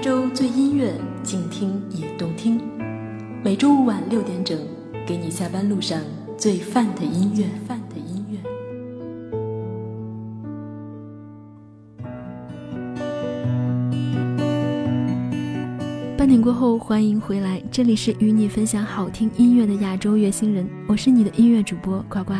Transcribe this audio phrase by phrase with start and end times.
[0.00, 2.60] 洲最音乐，静听也动听。
[3.42, 4.56] 每周五晚六点整，
[5.04, 6.00] 给你下班路上
[6.36, 7.46] 最范的音乐。
[7.66, 8.38] 范的音乐。
[16.16, 22.34] 半点过后，欢迎回来，这里是与你分享好听音乐的亚洲乐星人，我是你的音乐主播呱呱。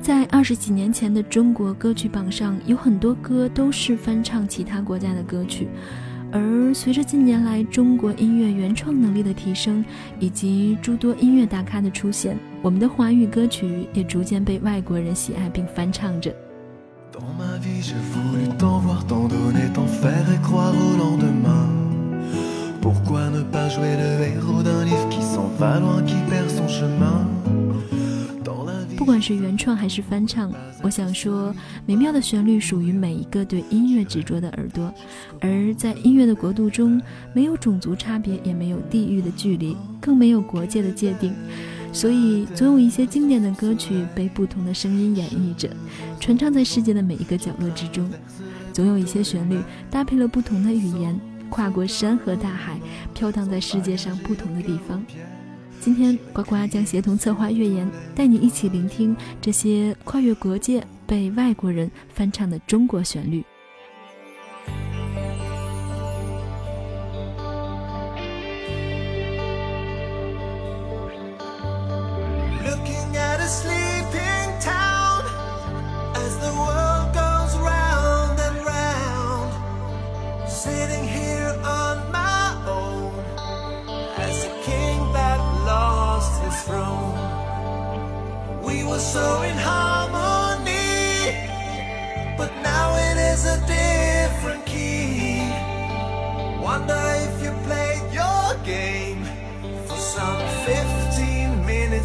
[0.00, 5.68] 在二十几年前的中国歌曲榜上，有很多歌都是翻唱其他国家的歌曲。
[6.32, 9.84] 而随着近年来中国音乐原创能力的提升，
[10.18, 16.34] 以及诸多音乐大咖的出现，我们的华语歌曲也逐渐被外国人喜爱并翻唱着。
[29.02, 31.52] 不管是原创还是翻唱，我想说，
[31.84, 34.94] 美妙的旋律属于每一个对音乐执着的耳朵。
[35.40, 37.02] 而在音乐的国度中，
[37.34, 41.34] 没有种族差别，也没有地域的距离，更没有国界的界定。
[41.92, 45.68] 所以，总有一些经典的歌曲被不同的声音演绎着，
[46.20, 48.08] 传唱在世界的每一个角落之中。
[48.72, 49.58] 总有一些旋律
[49.90, 52.78] 搭配了不同的语言，跨过山河大海，
[53.12, 55.04] 飘荡在世界上不同的地方。
[55.84, 63.44] 今天，呱呱将协同策划月言，带你一起聆听这些跨越国界、被外国人翻唱的中国旋律。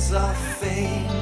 [0.09, 1.16] Of fame.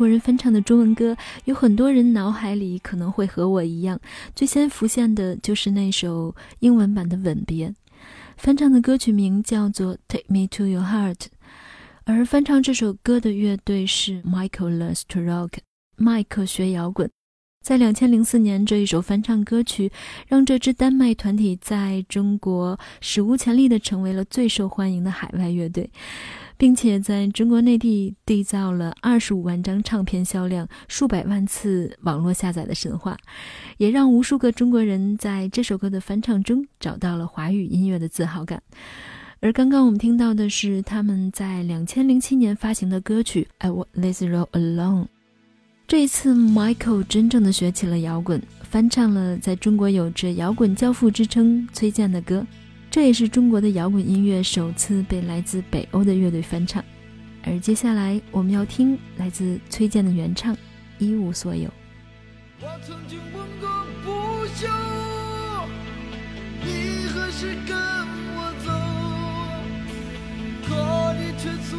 [0.00, 1.14] 国人翻唱的中文歌，
[1.44, 4.00] 有很多人脑海里可能会和我一样，
[4.34, 7.68] 最先浮现的就是那首英文版的《吻别》。
[8.38, 11.16] 翻唱的歌曲名叫做《Take Me to Your Heart》，
[12.04, 15.58] 而翻唱这首歌的乐队是 Michael Loves to Rock，
[15.98, 17.10] 麦克学摇滚。
[17.62, 19.92] 在两千零四年，这一首翻唱歌曲
[20.26, 25.90] 让这支丹麦团体在中国史无前例地成为了最受欢迎的海外乐队，
[26.60, 33.16] 并且在中国内地缔造了二十五万张唱片销量、数百万次网络下载的神话，
[33.78, 38.62] 也让无数个中国人在这首歌的翻唱中找到了华语音乐的自豪感。
[39.40, 45.04] 而刚刚我们听到的是他们在两千零七年发行的歌曲《I Want This Road Alone》。
[45.88, 52.46] 这一次，Michael 真正的学起了摇滚，翻唱了在中国有着“摇滚教父”之称崔健的歌，
[52.90, 56.84] 这也是中国的摇滚音乐首次被来自北欧的乐队翻唱。
[57.44, 60.52] 而接下来我们要听来自崔健的原唱
[60.98, 61.68] 《一无所有》。
[62.60, 64.66] 我曾经问个不休，
[66.64, 67.78] 你何时跟
[68.34, 68.72] 我走？
[70.66, 71.78] 可你却总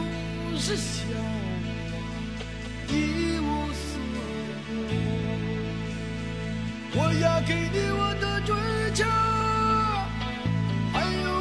[0.58, 1.20] 是笑我
[2.90, 2.96] 一
[3.40, 3.70] 无。
[6.94, 8.54] 我要给你我的追
[8.94, 9.06] 求，
[10.94, 11.41] 还有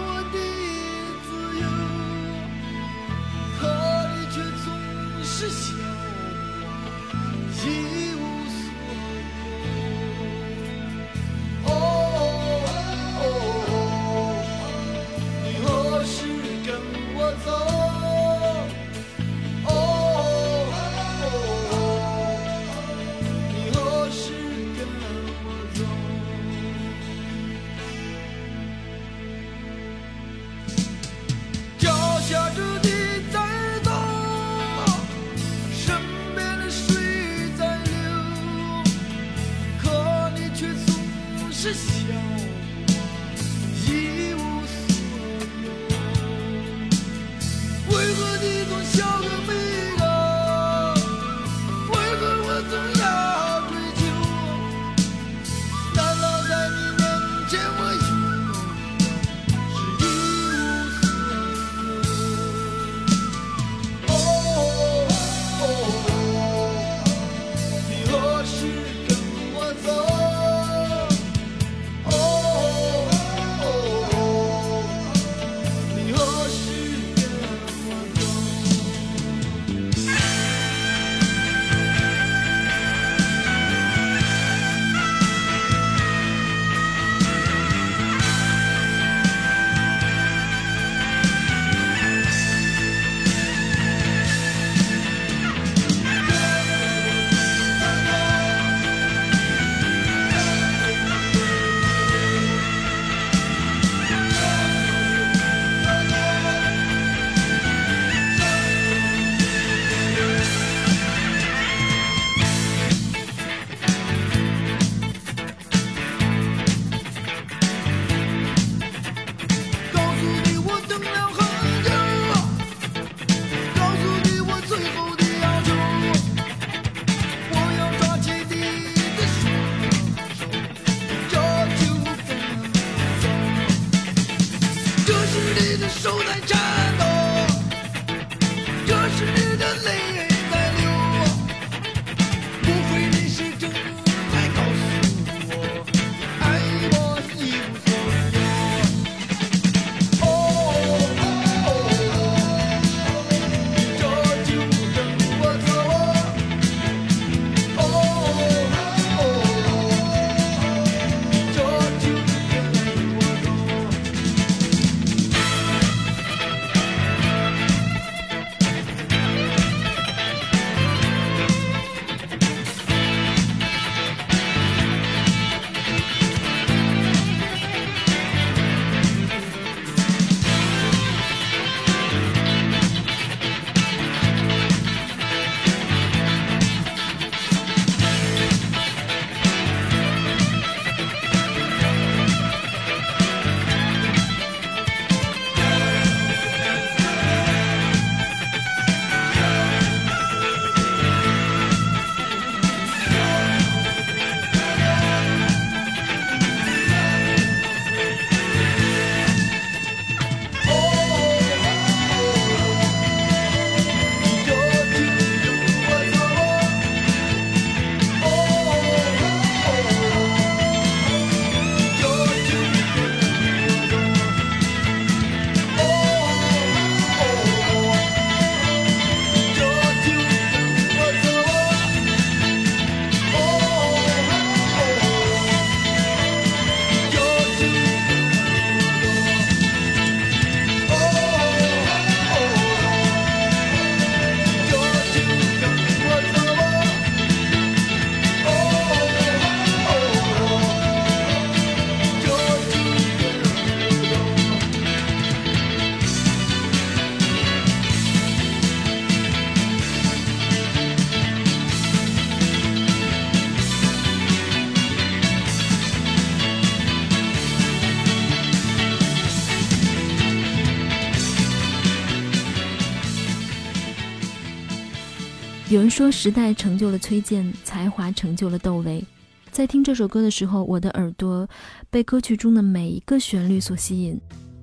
[276.00, 279.04] 说，时代成就了崔健，才华成就了窦唯。
[279.50, 281.46] 在听这首歌的时候，我的耳朵
[281.90, 284.18] 被歌曲中的每一个旋律所吸引。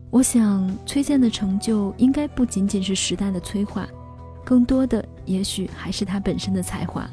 [0.10, 3.88] 我想，崔健的成就应该不仅仅是时代的催化，
[4.44, 7.08] 更多的也许还是他本身的才华。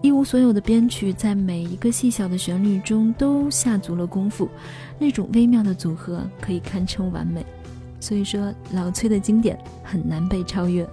[0.00, 4.48] 一无所有的编曲，在每一个细小的旋律中都下足了功夫，
[4.96, 7.44] 那种微妙的组合可以堪称完美。
[7.98, 10.88] 所以说，老崔的经典很难被超越。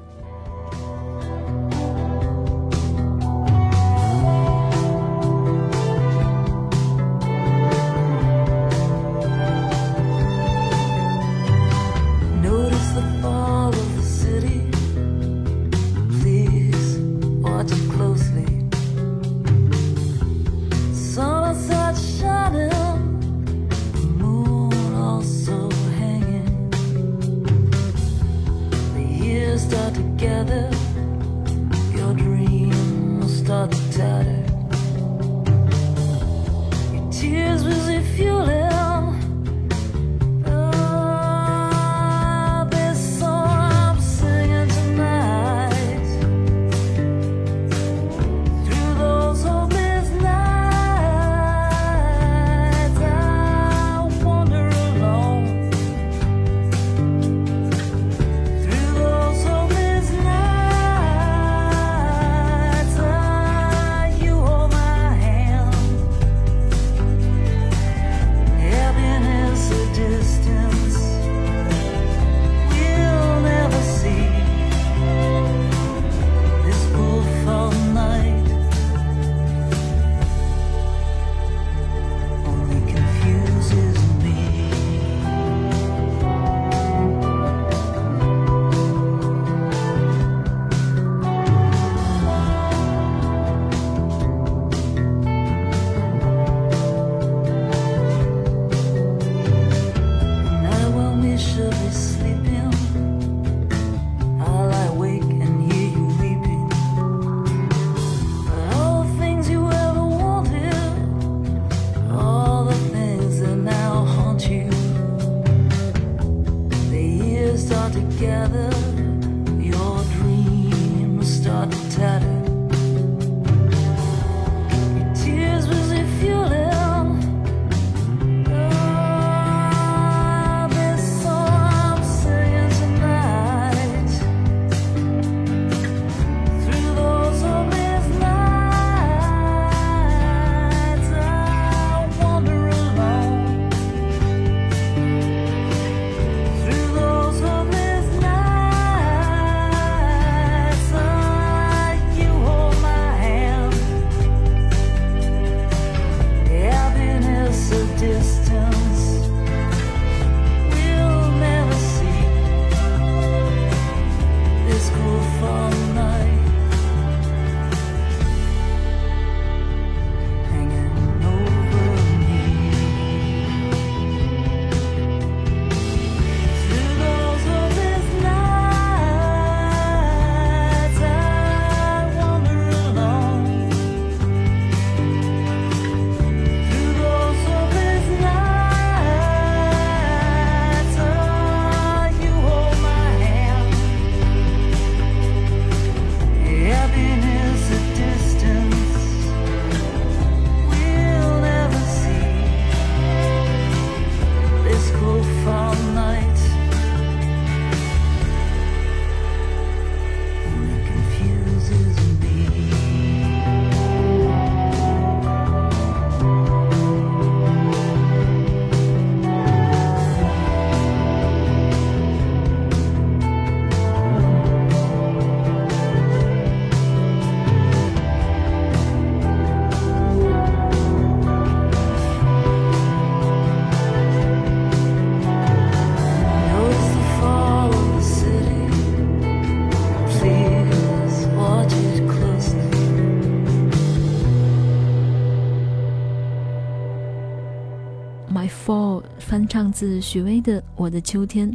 [249.71, 251.49] 自许巍的《我的秋天》，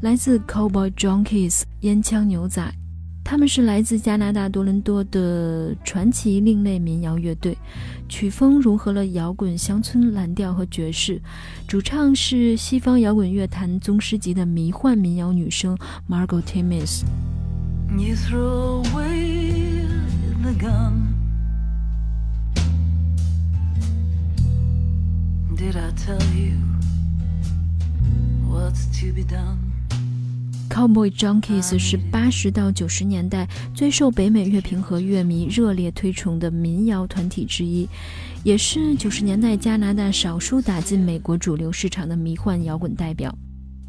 [0.00, 2.62] 来自 Cowboy Junkies 烟枪牛仔，
[3.24, 7.56] 他们是来自加拿大多伦多的传奇另类民谣乐队，
[8.08, 11.20] 曲风融合了摇滚、乡村蓝调和爵士，
[11.66, 15.76] 主唱是西方摇滚乐坛宗师级的迷幻民谣女声
[16.08, 17.02] Margot Timmins。
[17.96, 19.86] You throw away
[20.42, 21.14] the gun.
[25.56, 26.58] Did I tell you
[30.70, 37.88] Cowboy Junkies 是八十到九十年代最受北美乐评和乐迷热烈推崇的民谣团体之一，
[38.42, 43.32] 也是九十年代加拿大少数打进美国主流市场的迷幻摇滚代表。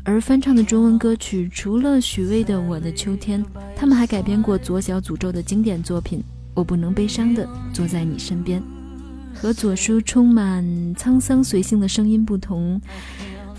[0.03, 3.43] 而翻唱的中文歌曲，除了许巍的《我的秋天》，
[3.75, 6.19] 他们还改编过左小诅咒的经典作品
[6.53, 8.61] 《我不能悲伤的坐在你身边》。
[9.33, 10.63] 和左叔充满
[10.95, 12.79] 沧桑随性的声音不同。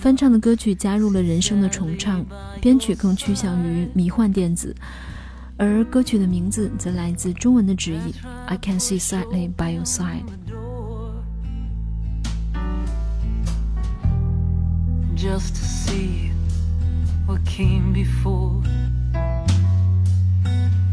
[0.07, 2.25] 翻唱的歌曲加入了人声的重唱，
[2.61, 4.73] 编曲更趋向于迷幻电子，
[5.57, 8.15] 而歌曲的名字则来自中文的直译
[8.47, 10.23] "I can see sadly by your side"。
[15.17, 16.31] Just to see
[17.27, 18.63] what came before.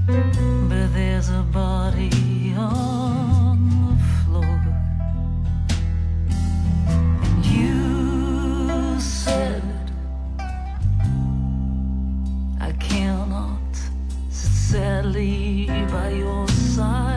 [0.07, 3.22] But there's a body on
[14.73, 17.12] sadly by your side.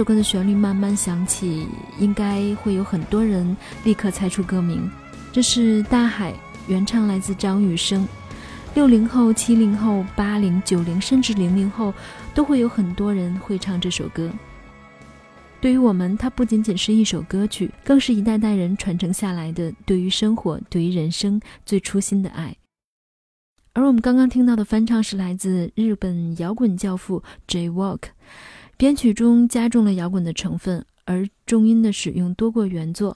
[0.00, 1.66] 这首歌的旋律慢慢响起，
[1.98, 4.90] 应该会有很多人立刻猜出歌名。
[5.30, 6.32] 这是《大海》，
[6.68, 8.08] 原唱来自张雨生。
[8.74, 11.92] 六零后、七零后、八零、九零，甚至零零后，
[12.34, 14.32] 都会有很多人会唱这首歌。
[15.60, 22.56] 对于我们，它不仅仅是一首歌曲，更是一代代人传承下来的对于生活、对于人生最初心的爱。
[23.74, 27.98] 而我们刚刚听到的翻唱是来自日本摇滚教父 J-Walk。
[28.80, 33.14] 编曲中加重了摇滚的成分，而重音的使用多过原作。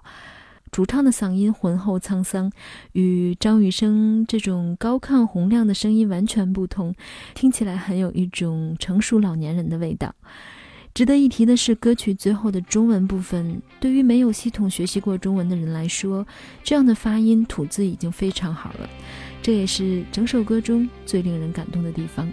[0.70, 2.52] 主唱的嗓音浑厚沧桑，
[2.92, 6.94] 与张雨生这种高亢洪亮的声音完全不同，
[7.32, 10.14] 听起来很有一种成熟老年人的味道。
[10.92, 16.26] 值得一提的是，歌曲最后的中文部分，对于没有系统学习过中文的人来说，
[16.62, 18.86] 这样的发音吐字已经非常好了。
[19.40, 22.28] 这也是整首歌中最令人感动的地方。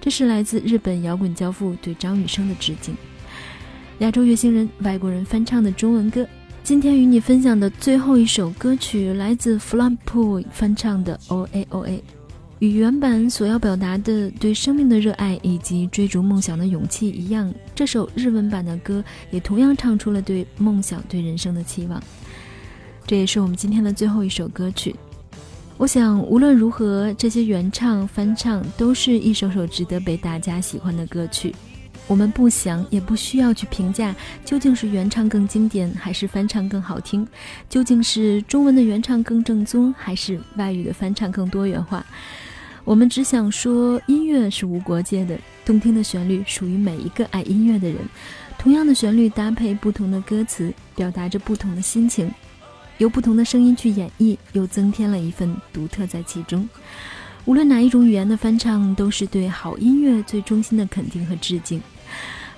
[0.00, 2.94] 这是来自日本摇滚教父对张雨生的致敬。
[3.98, 6.26] 亚洲月星人外国人翻唱的中文歌，
[6.64, 12.02] 今天与你分享的最后一首歌曲来自 Flampool 翻唱的 O A O A，
[12.60, 22.02] 与原版所要表达的对生命的热爱以及追逐梦想的勇气一样，这首日文版的歌也同样唱出了对梦想、对人生的期望。
[23.06, 24.96] 这也是我们今天的最后一首歌曲。
[25.80, 31.54] 我想，无论如何，这些原唱、翻唱都是一首首值得被大家喜欢的歌曲。
[32.06, 34.14] 我们不想也不需要去评价
[34.44, 37.26] 究竟是原唱更经典还是翻唱更好听，
[37.70, 42.04] 究竟是中文的原唱更正宗还是外语的翻唱更多元化。
[42.84, 47.96] 我们只想说，音乐是无国界的，动听的旋律属于每一个爱音乐的人。
[48.58, 52.30] 同样的旋律搭配不同的歌词，表达着不同的心情，
[53.00, 56.68] 由不同的声音去演绎，又增添了一份独特在其中。
[57.46, 61.80] 无论哪一种语言的翻唱，都是对好音乐最衷心的肯定和致敬。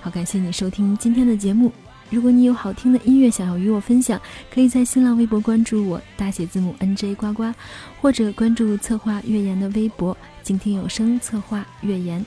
[0.00, 1.70] 好，感谢你收听今天的节目。
[2.10, 4.20] 如果你有好听的音乐想要与我分享，
[4.52, 7.54] 可以在新浪微博关注我，大写字母 N J 呱呱，
[8.00, 12.26] 或者关注策划月言的微博，静听有声策划月言。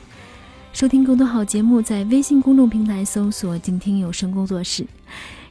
[0.72, 4.88] 收听更多好节目，在微信公众平台搜索“静听有声工作室”。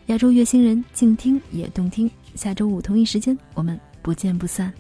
[0.07, 2.11] 亚洲月星人，静听也动听。
[2.35, 4.73] 下周五同一时间，我们不见不散。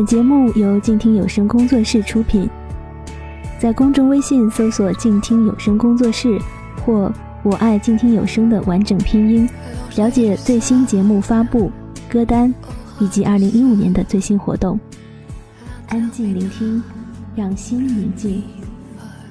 [0.00, 2.48] 本节目由静听有声工作室出品，
[3.58, 6.40] 在公众微信搜索“静听有声工作室”
[6.82, 7.12] 或
[7.44, 9.46] “我爱静听有声”的完整拼音，
[9.96, 11.70] 了解最新节目发布、
[12.08, 12.54] 歌单
[12.98, 14.80] 以及二零一五年的最新活动。
[15.88, 16.82] 安静聆听，
[17.36, 18.42] 让心宁静，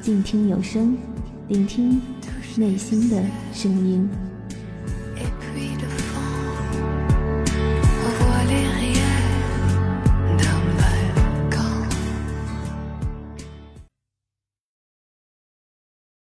[0.04, 0.96] 静听有声，
[1.48, 2.00] 聆听
[2.56, 4.08] 内心的声音。